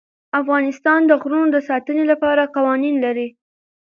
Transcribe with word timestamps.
افغانستان 0.41 0.99
د 1.05 1.11
غرونه 1.21 1.49
د 1.51 1.57
ساتنې 1.69 2.03
لپاره 2.11 2.51
قوانین 2.55 2.95
لري. 3.05 3.27